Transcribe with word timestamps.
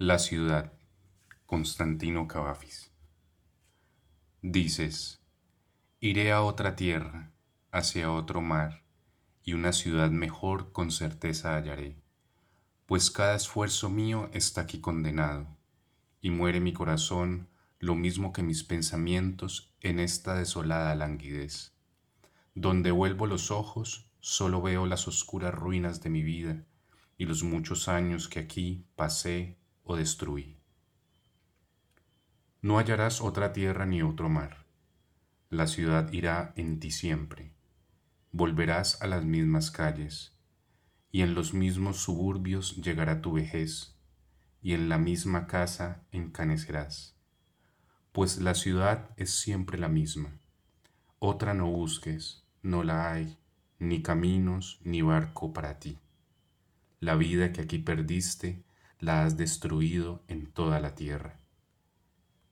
La 0.00 0.20
ciudad, 0.20 0.72
Constantino 1.44 2.28
Cavafis. 2.28 2.92
Dices, 4.42 5.20
iré 5.98 6.30
a 6.30 6.42
otra 6.42 6.76
tierra, 6.76 7.32
hacia 7.72 8.12
otro 8.12 8.40
mar, 8.40 8.84
y 9.42 9.54
una 9.54 9.72
ciudad 9.72 10.12
mejor 10.12 10.70
con 10.70 10.92
certeza 10.92 11.56
hallaré, 11.56 11.96
pues 12.86 13.10
cada 13.10 13.34
esfuerzo 13.34 13.90
mío 13.90 14.30
está 14.32 14.60
aquí 14.60 14.78
condenado, 14.80 15.48
y 16.20 16.30
muere 16.30 16.60
mi 16.60 16.72
corazón 16.72 17.48
lo 17.80 17.96
mismo 17.96 18.32
que 18.32 18.44
mis 18.44 18.62
pensamientos 18.62 19.74
en 19.80 19.98
esta 19.98 20.36
desolada 20.36 20.94
languidez. 20.94 21.72
Donde 22.54 22.92
vuelvo 22.92 23.26
los 23.26 23.50
ojos, 23.50 24.12
solo 24.20 24.62
veo 24.62 24.86
las 24.86 25.08
oscuras 25.08 25.52
ruinas 25.52 26.00
de 26.04 26.10
mi 26.10 26.22
vida 26.22 26.64
y 27.16 27.24
los 27.24 27.42
muchos 27.42 27.88
años 27.88 28.28
que 28.28 28.38
aquí 28.38 28.84
pasé 28.94 29.57
o 29.88 29.96
destruí. 29.96 30.58
No 32.60 32.78
hallarás 32.78 33.22
otra 33.22 33.54
tierra 33.54 33.86
ni 33.86 34.02
otro 34.02 34.28
mar. 34.28 34.66
La 35.48 35.66
ciudad 35.66 36.12
irá 36.12 36.52
en 36.56 36.78
ti 36.78 36.90
siempre. 36.90 37.52
Volverás 38.30 39.00
a 39.00 39.06
las 39.06 39.24
mismas 39.24 39.70
calles, 39.70 40.34
y 41.10 41.22
en 41.22 41.34
los 41.34 41.54
mismos 41.54 41.96
suburbios 41.96 42.76
llegará 42.76 43.22
tu 43.22 43.32
vejez, 43.32 43.96
y 44.60 44.74
en 44.74 44.90
la 44.90 44.98
misma 44.98 45.46
casa 45.46 46.02
encanecerás. 46.12 47.16
Pues 48.12 48.38
la 48.42 48.54
ciudad 48.54 49.08
es 49.16 49.30
siempre 49.30 49.78
la 49.78 49.88
misma. 49.88 50.38
Otra 51.18 51.54
no 51.54 51.70
busques, 51.70 52.44
no 52.60 52.84
la 52.84 53.10
hay, 53.10 53.38
ni 53.78 54.02
caminos 54.02 54.80
ni 54.84 55.00
barco 55.00 55.54
para 55.54 55.78
ti. 55.78 55.96
La 57.00 57.14
vida 57.14 57.52
que 57.54 57.62
aquí 57.62 57.78
perdiste 57.78 58.67
la 59.00 59.24
has 59.24 59.36
destruido 59.36 60.22
en 60.28 60.52
toda 60.52 60.80
la 60.80 60.94
tierra. 60.94 61.38